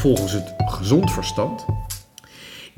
[0.00, 1.64] volgens het gezond verstand,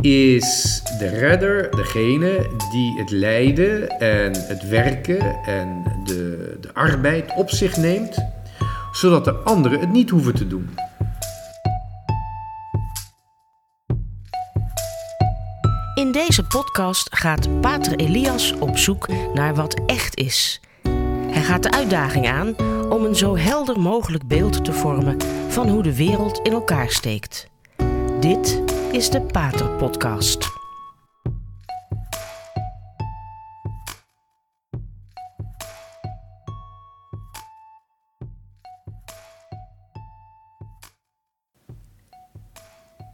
[0.00, 7.50] is de redder degene die het lijden en het werken en de, de arbeid op
[7.50, 8.24] zich neemt,
[8.92, 10.74] zodat de anderen het niet hoeven te doen.
[15.94, 20.60] In deze podcast gaat Pater Elias op zoek naar wat echt is.
[21.30, 22.54] Hij gaat de uitdaging aan
[22.92, 27.46] om een zo helder mogelijk beeld te vormen van hoe de wereld in elkaar steekt.
[28.20, 30.50] Dit is de Pater Podcast.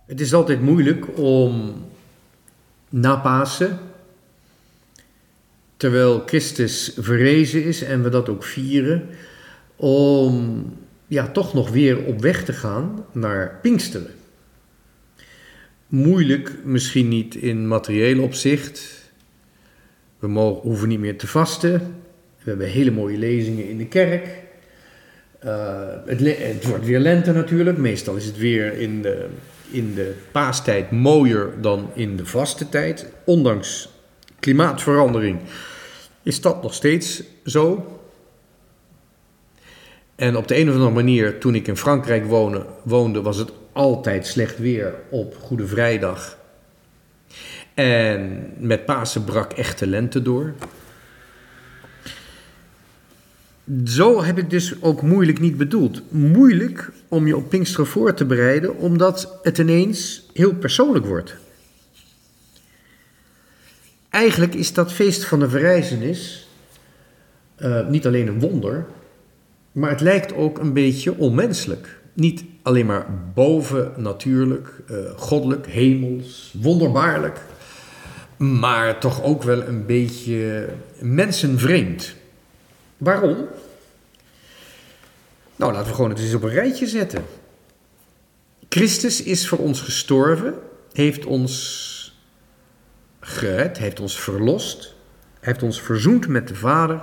[0.07, 1.75] Het is altijd moeilijk om
[2.89, 3.79] na Pasen,
[5.77, 9.09] terwijl Christus verrezen is en we dat ook vieren,
[9.79, 10.65] om
[11.07, 14.11] ja, toch nog weer op weg te gaan naar Pinksteren.
[15.87, 19.11] Moeilijk, misschien niet in materieel opzicht.
[20.19, 20.29] We
[20.63, 21.73] hoeven niet meer te vasten.
[22.39, 24.29] We hebben hele mooie lezingen in de kerk.
[25.45, 27.79] Uh, het, het, wordt weer lente natuurlijk.
[27.79, 29.27] Meestal is het weer in de,
[29.71, 33.07] in de paastijd mooier dan in de vaste tijd.
[33.25, 33.89] Ondanks
[34.39, 35.39] klimaatverandering
[36.23, 37.98] is dat nog steeds zo.
[40.19, 43.53] En op de een of andere manier, toen ik in Frankrijk woonde, woonde was het
[43.73, 46.39] altijd slecht weer op Goede Vrijdag.
[47.75, 50.55] En met Pasen brak echte lente door.
[53.85, 56.13] Zo heb ik dus ook moeilijk niet bedoeld.
[56.13, 61.37] Moeilijk om je op Pinksteren voor te bereiden, omdat het ineens heel persoonlijk wordt.
[64.11, 66.49] Eigenlijk is dat feest van de verrijzenis
[67.59, 68.87] uh, niet alleen een wonder,
[69.79, 72.01] maar het lijkt ook een beetje onmenselijk.
[72.13, 77.41] Niet alleen maar bovennatuurlijk, uh, goddelijk, hemels, wonderbaarlijk,
[78.37, 80.69] maar toch ook wel een beetje
[81.01, 82.15] mensenvreemd.
[82.97, 83.37] Waarom?
[85.57, 87.25] Nou, laten we gewoon het eens op een rijtje zetten.
[88.69, 90.55] Christus is voor ons gestorven,
[90.93, 91.97] heeft ons
[93.21, 94.95] gered, heeft ons verlost,
[95.41, 97.03] heeft ons verzoend met de Vader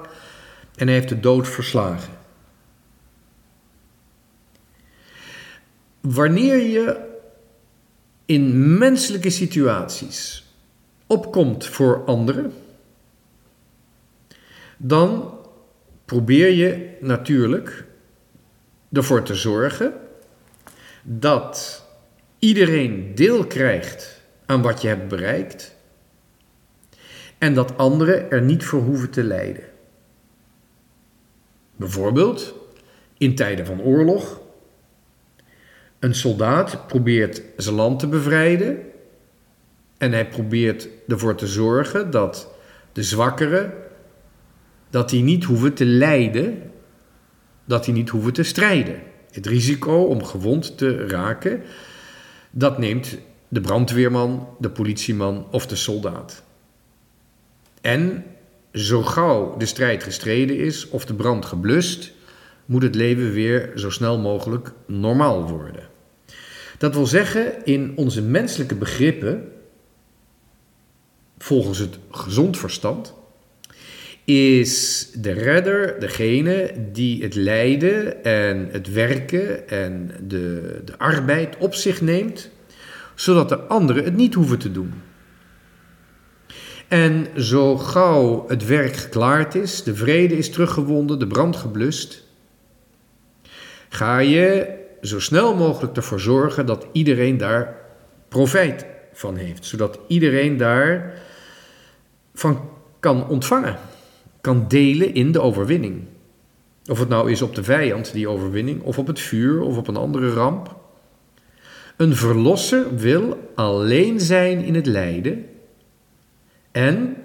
[0.76, 2.25] en heeft de dood verslagen.
[6.08, 7.14] Wanneer je
[8.26, 10.46] in menselijke situaties
[11.08, 12.54] opkomt voor anderen,
[14.78, 15.38] dan
[16.06, 17.86] probeer je natuurlijk
[18.92, 19.94] ervoor te zorgen
[21.04, 21.86] dat
[22.40, 25.76] iedereen deel krijgt aan wat je hebt bereikt
[27.38, 29.64] en dat anderen er niet voor hoeven te lijden.
[31.76, 32.56] Bijvoorbeeld
[33.18, 34.44] in tijden van oorlog.
[36.00, 38.80] Een soldaat probeert zijn land te bevrijden
[39.98, 42.54] en hij probeert ervoor te zorgen dat
[42.92, 43.74] de zwakkeren
[44.90, 46.72] dat die niet hoeven te lijden,
[47.66, 49.02] dat die niet hoeven te strijden.
[49.32, 51.62] Het risico om gewond te raken,
[52.52, 53.18] dat neemt
[53.48, 56.44] de brandweerman, de politieman of de soldaat.
[57.82, 58.24] En
[58.74, 62.12] zo gauw de strijd gestreden is of de brand geblust,
[62.66, 65.84] moet het leven weer zo snel mogelijk normaal worden.
[66.78, 69.52] Dat wil zeggen, in onze menselijke begrippen,
[71.38, 73.14] volgens het gezond verstand,
[74.26, 81.74] is de redder degene die het lijden en het werken en de, de arbeid op
[81.74, 82.50] zich neemt,
[83.16, 84.94] zodat de anderen het niet hoeven te doen.
[86.88, 92.25] En zo gauw het werk geklaard is, de vrede is teruggewonnen, de brand geblust,
[93.96, 97.76] ga je zo snel mogelijk ervoor zorgen dat iedereen daar
[98.28, 101.22] profijt van heeft, zodat iedereen daar
[102.34, 102.70] van
[103.00, 103.78] kan ontvangen,
[104.42, 106.04] kan delen in de overwinning.
[106.86, 109.88] Of het nou is op de vijand, die overwinning, of op het vuur, of op
[109.88, 110.76] een andere ramp.
[111.98, 115.46] Een verlosser wil alleen zijn in het lijden
[116.72, 117.16] en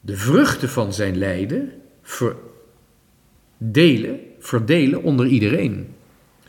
[0.00, 1.72] de vruchten van zijn lijden
[2.02, 5.91] verdelen, verdelen onder iedereen.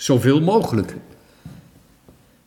[0.03, 0.95] Zoveel mogelijk.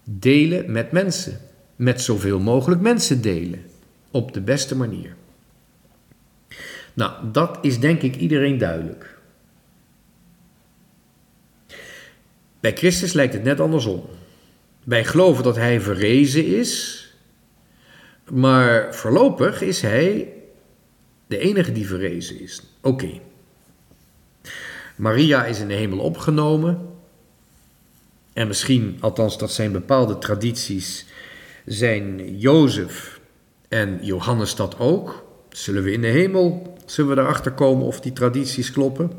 [0.05, 1.41] Delen met mensen.
[1.77, 3.65] Met zoveel mogelijk mensen delen.
[4.11, 5.15] Op de beste manier.
[6.95, 9.19] Nou, dat is denk ik iedereen duidelijk.
[12.61, 14.05] Bij Christus lijkt het net andersom.
[14.85, 17.03] Wij geloven dat Hij verrezen is,
[18.31, 20.33] maar voorlopig is hij
[21.27, 22.63] de enige die verrezen is.
[22.81, 23.21] Oké.
[24.97, 26.95] Maria is in de hemel opgenomen.
[28.37, 31.07] En misschien, althans dat zijn bepaalde tradities,
[31.65, 33.21] zijn Jozef
[33.69, 35.25] en Johannes dat ook.
[35.49, 39.13] Zullen we in de hemel, zullen we erachter komen of die tradities kloppen.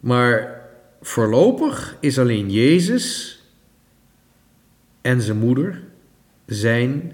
[0.00, 0.60] Maar
[1.00, 3.38] voorlopig is alleen Jezus
[5.00, 5.82] en zijn moeder
[6.46, 7.12] zijn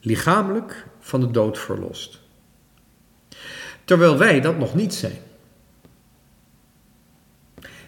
[0.00, 2.20] lichamelijk van de dood verlost.
[3.84, 5.18] Terwijl wij dat nog niet zijn.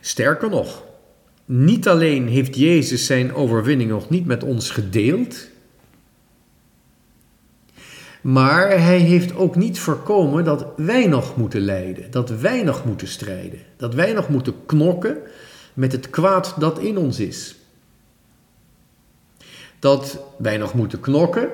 [0.00, 0.85] Sterker nog,
[1.46, 5.48] niet alleen heeft Jezus zijn overwinning nog niet met ons gedeeld,
[8.20, 13.08] maar hij heeft ook niet voorkomen dat wij nog moeten lijden, dat wij nog moeten
[13.08, 15.18] strijden, dat wij nog moeten knokken
[15.74, 17.56] met het kwaad dat in ons is.
[19.78, 21.48] Dat wij nog moeten knokken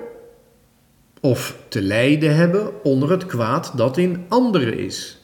[1.21, 5.21] of te lijden hebben onder het kwaad dat in anderen is.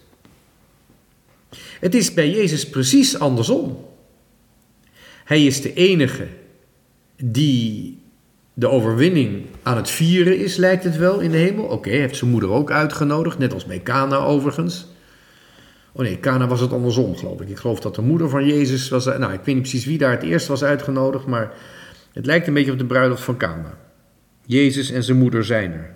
[1.80, 3.86] Het is bij Jezus precies andersom.
[5.28, 6.26] Hij is de enige
[7.16, 7.98] die
[8.54, 11.64] de overwinning aan het vieren is, lijkt het wel, in de hemel.
[11.64, 14.86] Oké, heeft zijn moeder ook uitgenodigd, net als bij Cana overigens.
[15.92, 17.48] Oh nee, Cana was het andersom, geloof ik.
[17.48, 19.04] Ik geloof dat de moeder van Jezus was...
[19.04, 21.52] Nou, ik weet niet precies wie daar het eerst was uitgenodigd, maar
[22.12, 23.78] het lijkt een beetje op de bruiloft van Cana.
[24.46, 25.94] Jezus en zijn moeder zijn er.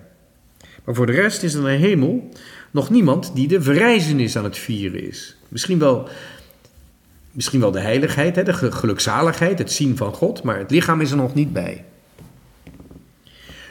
[0.83, 2.29] Maar voor de rest is er in de hemel
[2.71, 5.35] nog niemand die de verrijzenis aan het vieren is.
[5.47, 6.09] Misschien wel,
[7.33, 11.17] misschien wel de heiligheid, de gelukzaligheid, het zien van God, maar het lichaam is er
[11.17, 11.85] nog niet bij.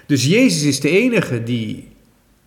[0.06, 1.88] Dus Jezus is de enige die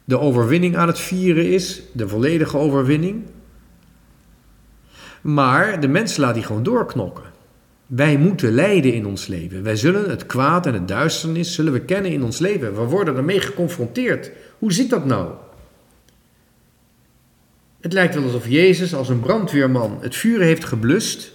[0.03, 3.23] de overwinning aan het vieren is, de volledige overwinning.
[5.21, 7.23] Maar de mens laat die gewoon doorknokken.
[7.85, 9.63] Wij moeten lijden in ons leven.
[9.63, 12.75] Wij zullen het kwaad en het duisternis zullen we kennen in ons leven.
[12.75, 14.31] We worden ermee geconfronteerd.
[14.59, 15.31] Hoe zit dat nou?
[17.85, 21.31] Het lijkt wel alsof Jezus als een brandweerman het vuur heeft geblust.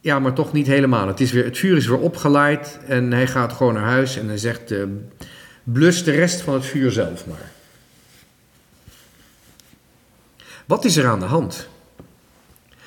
[0.00, 1.06] Ja, maar toch niet helemaal.
[1.06, 4.26] Het, is weer, het vuur is weer opgeleid en hij gaat gewoon naar huis en
[4.26, 4.84] hij zegt: uh,
[5.62, 7.52] blus de rest van het vuur zelf maar.
[10.66, 11.68] Wat is er aan de hand?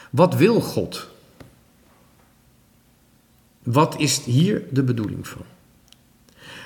[0.10, 1.08] Wat wil God?
[3.64, 5.46] Wat is hier de bedoeling van?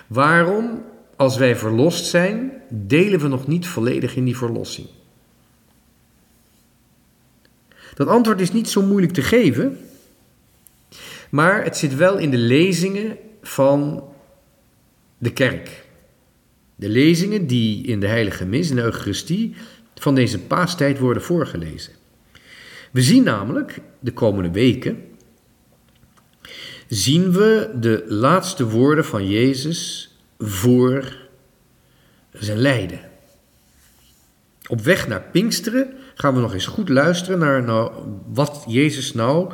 [0.08, 0.84] Waarom,
[1.16, 4.88] als wij verlost zijn, delen we nog niet volledig in die verlossing?
[7.96, 9.78] Dat antwoord is niet zo moeilijk te geven,
[11.30, 14.04] maar het zit wel in de lezingen van
[15.18, 15.86] de kerk.
[16.76, 19.56] De lezingen die in de Heilige Mis, in de Eucharistie,
[19.96, 21.94] van deze paastijd worden voorgelezen.
[22.92, 25.04] We zien namelijk de komende weken,
[26.88, 31.18] zien we de laatste woorden van Jezus voor
[32.32, 33.00] zijn lijden.
[34.68, 37.92] Op weg naar Pinksteren gaan we nog eens goed luisteren naar nou,
[38.34, 39.52] wat Jezus nou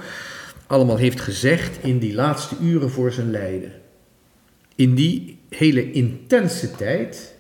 [0.67, 3.71] allemaal heeft gezegd in die laatste uren voor zijn lijden.
[4.75, 7.35] In die hele intense tijd,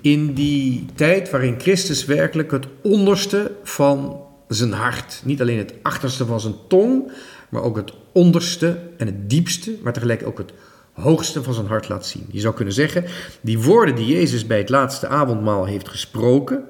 [0.00, 6.26] in die tijd waarin Christus werkelijk het onderste van zijn hart, niet alleen het achterste
[6.26, 7.12] van zijn tong,
[7.48, 10.52] maar ook het onderste en het diepste, maar tegelijk ook het
[10.92, 12.26] hoogste van zijn hart laat zien.
[12.30, 13.04] Je zou kunnen zeggen,
[13.40, 16.64] die woorden die Jezus bij het laatste avondmaal heeft gesproken,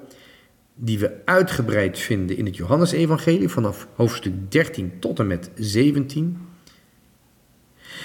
[0.74, 6.38] die we uitgebreid vinden in het Johannesevangelie vanaf hoofdstuk 13 tot en met 17.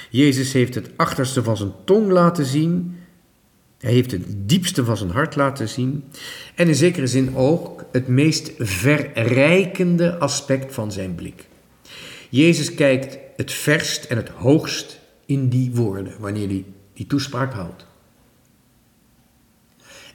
[0.10, 2.96] Jezus heeft het achterste van zijn tong laten zien.
[3.78, 6.04] Hij heeft het diepste van zijn hart laten zien.
[6.56, 11.48] En in zekere zin ook het meest verrijkende aspect van zijn blik.
[12.30, 17.87] Jezus kijkt het verst en het hoogst in die woorden wanneer hij die toespraak houdt.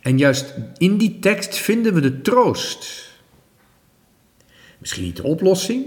[0.02, 3.10] En juist in die tekst vinden we de troost.
[4.78, 5.86] Misschien niet de oplossing,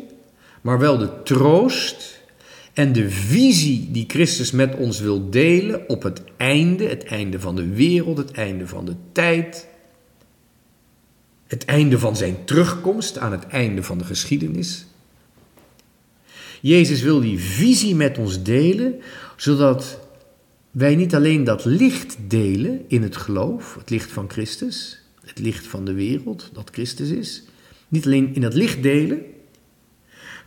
[0.62, 2.20] maar wel de troost
[2.74, 7.56] en de visie die Christus met ons wil delen op het einde, het einde van
[7.56, 9.68] de wereld, het einde van de tijd,
[11.48, 14.86] het einde van zijn terugkomst aan het einde van de geschiedenis.
[16.62, 19.02] Jezus wil die visie met ons delen,
[19.36, 20.00] zodat
[20.76, 25.68] wij niet alleen dat licht delen in het geloof, het licht van Christus, het licht
[25.68, 27.44] van de wereld, dat Christus is,
[27.88, 29.26] niet alleen in dat licht delen,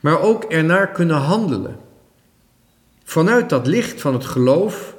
[0.00, 1.78] maar ook ernaar kunnen handelen.
[3.04, 4.96] Vanuit dat licht van het geloof,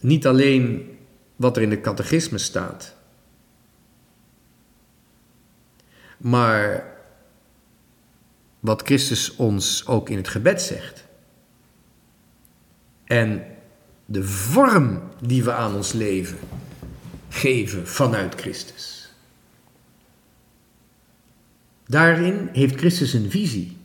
[0.00, 0.96] niet alleen
[1.36, 2.96] wat er in de catechisme staat,
[6.16, 6.92] maar
[8.60, 11.04] wat Christus ons ook in het gebed zegt.
[13.04, 13.52] En
[14.04, 16.38] de vorm die we aan ons leven
[17.28, 19.12] geven vanuit Christus.
[21.86, 23.76] Daarin heeft Christus een visie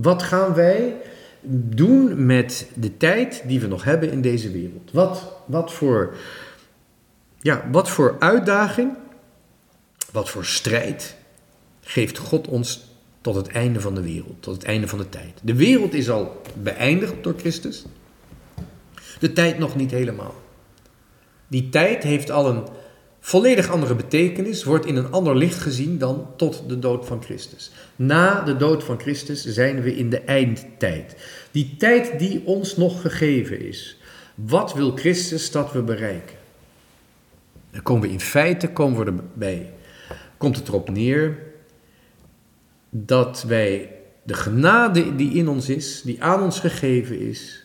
[0.00, 0.96] Wat gaan wij
[1.42, 4.90] doen met de tijd die we nog hebben in deze wereld?
[4.92, 6.16] Wat, wat, voor,
[7.40, 8.92] ja, wat voor uitdaging,
[10.12, 11.16] wat voor strijd
[11.80, 12.88] geeft God ons
[13.20, 15.40] tot het einde van de wereld, tot het einde van de tijd?
[15.42, 17.84] De wereld is al beëindigd door Christus,
[19.20, 20.34] de tijd nog niet helemaal.
[21.48, 22.66] Die tijd heeft al een
[23.20, 27.70] volledig andere betekenis, wordt in een ander licht gezien dan tot de dood van Christus.
[27.96, 31.16] Na de dood van Christus zijn we in de eindtijd.
[31.50, 33.98] Die tijd die ons nog gegeven is.
[34.34, 36.36] Wat wil Christus dat we bereiken?
[37.70, 39.72] Dan komen we in feite komen we erbij.
[40.36, 41.38] Komt het erop neer
[42.90, 43.90] dat wij
[44.22, 47.59] de genade die in ons is, die aan ons gegeven is,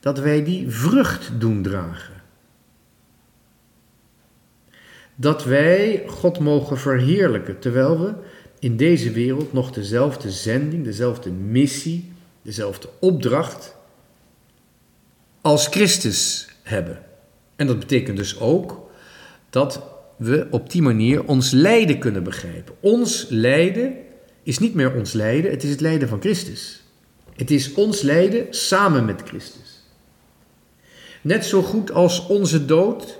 [0.00, 2.18] dat wij die vrucht doen dragen
[5.20, 8.14] dat wij God mogen verheerlijken, terwijl we
[8.58, 12.12] in deze wereld nog dezelfde zending, dezelfde missie,
[12.42, 13.76] dezelfde opdracht
[15.40, 17.02] als Christus hebben.
[17.56, 18.90] En dat betekent dus ook
[19.50, 19.82] dat
[20.16, 22.74] we op die manier ons lijden kunnen begrijpen.
[22.80, 23.94] Ons lijden
[24.42, 26.82] is niet meer ons lijden, het is het lijden van Christus.
[27.36, 29.67] Het is ons lijden samen met Christus.
[31.22, 33.18] Net zo goed als onze dood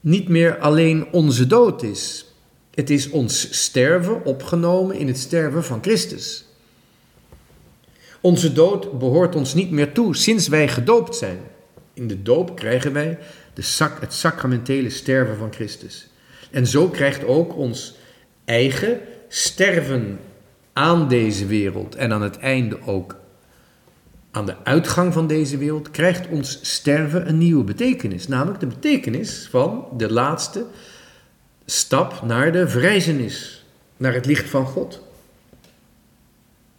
[0.00, 2.26] niet meer alleen onze dood is.
[2.74, 6.44] Het is ons sterven opgenomen in het sterven van Christus.
[8.20, 11.38] Onze dood behoort ons niet meer toe sinds wij gedoopt zijn.
[11.94, 13.18] In de doop krijgen wij
[13.54, 13.62] de
[14.00, 16.08] het sacramentele sterven van Christus.
[16.50, 17.94] En zo krijgt ook ons
[18.44, 20.18] eigen sterven
[20.72, 23.16] aan deze wereld en aan het einde ook
[24.32, 28.28] aan de uitgang van deze wereld krijgt ons sterven een nieuwe betekenis.
[28.28, 30.66] Namelijk de betekenis van de laatste
[31.64, 33.64] stap naar de verrijzenis,
[33.96, 35.02] naar het licht van God.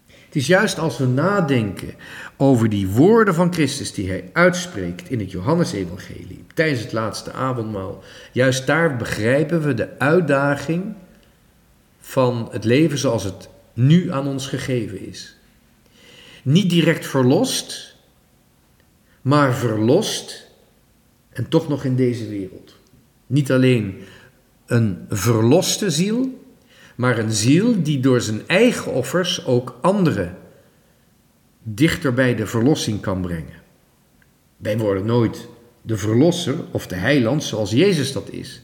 [0.06, 1.94] Het is juist als we nadenken
[2.38, 8.04] over die woorden van Christus die hij uitspreekt in het Johannesevangelie tijdens het laatste avondmaal,
[8.32, 10.94] juist daar begrijpen we de uitdaging
[12.00, 15.36] van het leven zoals het nu aan ons gegeven is.
[16.44, 17.96] Niet direct verlost,
[19.22, 20.48] maar verlost
[21.30, 22.76] en toch nog in deze wereld.
[23.28, 24.02] Niet alleen
[24.66, 26.42] een verloste ziel,
[26.96, 30.38] maar een ziel die door zijn eigen offers ook anderen
[31.64, 33.62] dichter bij de verlossing kan brengen.
[34.58, 35.48] Wij worden nooit
[35.82, 38.62] de verlosser of de heiland zoals Jezus dat is.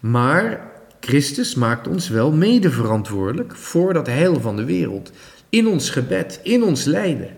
[0.00, 5.12] Maar Christus maakt ons wel mede verantwoordelijk voor dat heil van de wereld
[5.54, 7.36] in ons gebed, in ons lijden.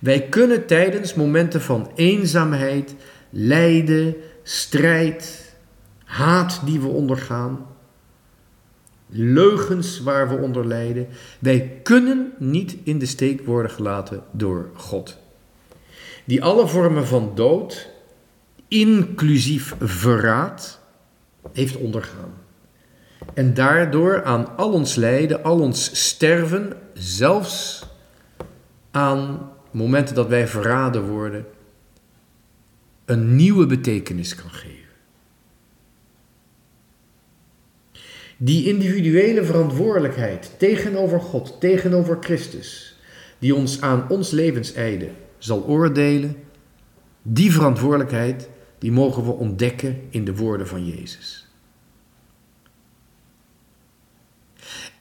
[0.00, 2.94] Wij kunnen tijdens momenten van eenzaamheid,
[3.30, 5.54] lijden, strijd,
[6.04, 7.66] haat die we ondergaan,
[9.06, 15.18] leugens waar we onder lijden, wij kunnen niet in de steek worden gelaten door God.
[16.24, 17.90] Die alle vormen van dood,
[18.68, 20.80] inclusief verraad,
[21.52, 22.43] heeft ondergaan.
[23.34, 27.86] En daardoor aan al ons lijden, al ons sterven, zelfs
[28.90, 31.44] aan momenten dat wij verraden worden,
[33.04, 34.74] een nieuwe betekenis kan geven.
[38.36, 42.98] Die individuele verantwoordelijkheid tegenover God, tegenover Christus,
[43.38, 46.36] die ons aan ons levenseinde zal oordelen,
[47.22, 51.43] die verantwoordelijkheid, die mogen we ontdekken in de woorden van Jezus.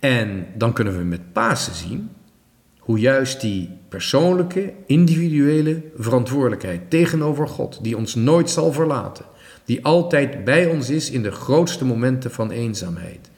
[0.03, 2.09] En dan kunnen we met Pasen zien
[2.79, 9.25] hoe juist die persoonlijke, individuele verantwoordelijkheid tegenover God, die ons nooit zal verlaten,
[9.65, 13.29] die altijd bij ons is in de grootste momenten van eenzaamheid,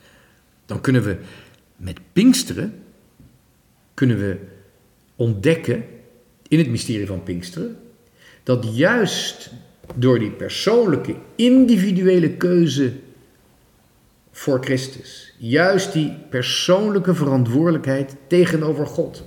[0.65, 1.17] dan kunnen we
[1.75, 2.74] met Pinksteren
[3.93, 4.38] kunnen we
[5.15, 5.86] ontdekken
[6.48, 7.77] in het mysterie van Pinksteren
[8.43, 9.51] dat juist
[9.95, 12.93] door die persoonlijke, individuele keuze
[14.37, 15.33] voor Christus.
[15.37, 19.23] Juist die persoonlijke verantwoordelijkheid tegenover God.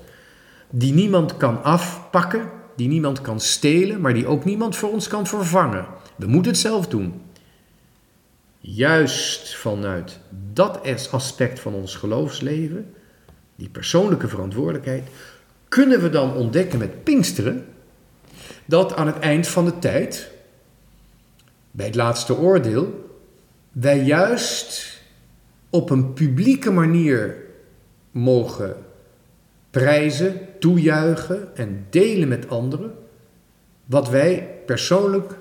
[0.71, 5.27] Die niemand kan afpakken, die niemand kan stelen, maar die ook niemand voor ons kan
[5.27, 5.87] vervangen.
[6.17, 7.23] We moeten het zelf doen.
[8.59, 10.19] Juist vanuit
[10.53, 12.95] dat aspect van ons geloofsleven,
[13.57, 15.09] die persoonlijke verantwoordelijkheid,
[15.69, 17.67] kunnen we dan ontdekken met Pinksteren
[18.65, 20.31] dat aan het eind van de tijd,
[21.71, 23.07] bij het laatste oordeel,
[23.73, 24.98] wij juist
[25.71, 27.37] op een publieke manier
[28.11, 28.77] mogen
[29.71, 32.95] prijzen, toejuichen en delen met anderen
[33.85, 35.35] wat wij persoonlijk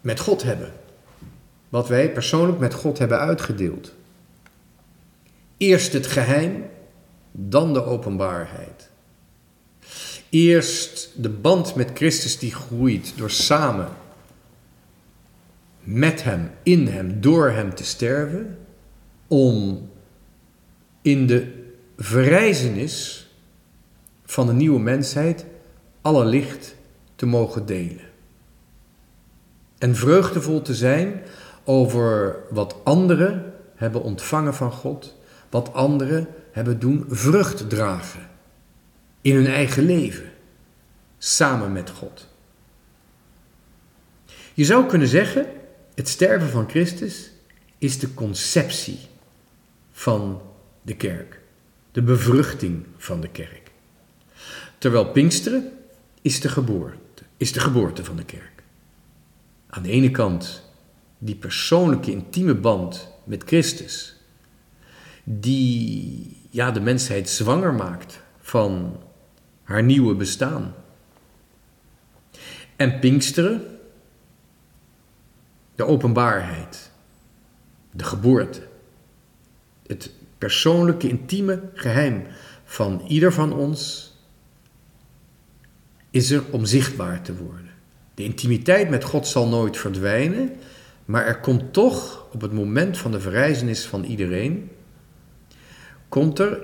[0.00, 0.72] met God hebben.
[1.68, 3.92] Wat wij persoonlijk met God hebben uitgedeeld.
[5.56, 6.64] Eerst het geheim,
[7.32, 8.90] dan de openbaarheid.
[10.28, 13.88] Eerst de band met Christus die groeit door samen
[15.80, 18.58] met Hem, in Hem, door Hem te sterven,
[19.28, 19.88] om
[21.02, 21.64] in de
[21.96, 23.26] verrijzenis
[24.24, 25.44] van de nieuwe mensheid
[26.00, 26.74] alle licht
[27.14, 28.12] te mogen delen.
[29.78, 31.22] En vreugdevol te zijn
[31.64, 35.16] over wat anderen hebben ontvangen van God,
[35.50, 38.28] wat anderen hebben doen vrucht dragen
[39.20, 40.32] in hun eigen leven,
[41.18, 42.28] samen met God.
[44.54, 45.46] Je zou kunnen zeggen,
[45.94, 47.30] het sterven van Christus
[47.78, 48.98] is de conceptie
[49.96, 50.42] van
[50.82, 51.40] de kerk,
[51.92, 53.70] de bevruchting van de kerk.
[54.78, 55.72] Terwijl Pinksteren
[56.22, 58.62] is de geboorte, is de geboorte van de kerk.
[59.66, 60.62] Aan de ene kant
[61.18, 64.16] die persoonlijke intieme band met Christus,
[65.24, 69.00] die ja, de mensheid zwanger maakt van
[69.62, 70.74] haar nieuwe bestaan.
[72.76, 73.78] En Pinksteren,
[75.74, 76.90] de openbaarheid,
[77.90, 78.72] de geboorte,
[80.44, 82.22] persoonlijke, intieme geheim
[82.64, 84.12] van ieder van ons
[86.10, 87.70] is er om zichtbaar te worden.
[88.14, 90.52] De intimiteit met God zal nooit verdwijnen,
[91.04, 94.70] maar er komt toch op het moment van de verrijzenis van iedereen,
[96.08, 96.62] komt er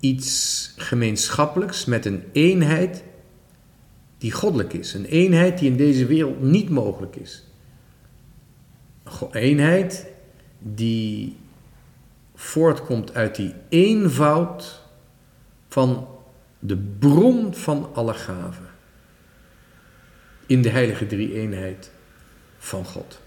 [0.00, 3.02] iets gemeenschappelijks met een eenheid
[4.18, 4.94] die goddelijk is.
[4.94, 7.44] Een eenheid die in deze wereld niet mogelijk is.
[9.04, 10.06] Een eenheid
[10.58, 11.36] die
[12.42, 14.82] voortkomt uit die eenvoud
[15.68, 16.08] van
[16.58, 18.66] de bron van alle gaven.
[20.46, 21.90] In de heilige drie-eenheid
[22.58, 23.20] van God.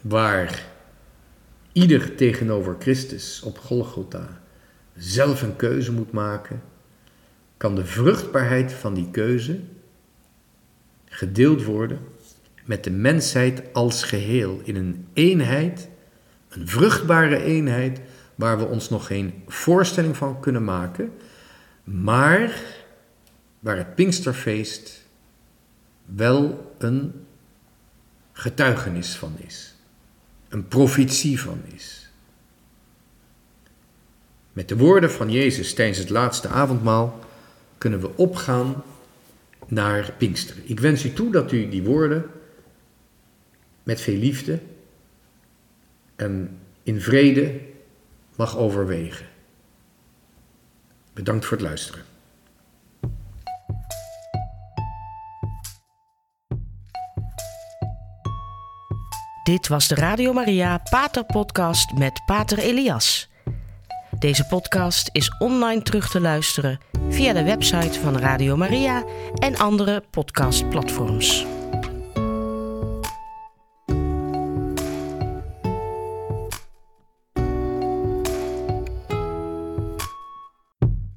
[0.00, 0.66] Waar
[1.72, 4.40] ieder tegenover Christus op Golgotha
[4.96, 6.62] zelf een keuze moet maken,
[7.56, 9.60] kan de vruchtbaarheid van die keuze
[11.04, 11.98] gedeeld worden
[12.64, 15.88] met de mensheid als geheel in een eenheid,
[16.54, 18.00] een vruchtbare eenheid
[18.34, 21.12] waar we ons nog geen voorstelling van kunnen maken,
[21.84, 22.60] maar
[23.58, 25.06] waar het Pinksterfeest
[26.04, 27.12] wel een
[28.32, 29.74] getuigenis van is,
[30.48, 32.10] een profetie van is.
[34.52, 37.18] Met de woorden van Jezus tijdens het laatste avondmaal
[37.78, 38.82] kunnen we opgaan
[39.66, 40.62] naar Pinksteren.
[40.66, 42.24] Ik wens u toe dat u die woorden
[43.82, 44.60] met veel liefde
[46.16, 47.60] en in vrede
[48.36, 49.26] mag overwegen.
[51.12, 52.04] Bedankt voor het luisteren.
[59.42, 63.30] Dit was de Radio Maria Pater Podcast met Pater Elias.
[64.18, 69.04] Deze podcast is online terug te luisteren via de website van Radio Maria
[69.38, 71.51] en andere podcastplatforms.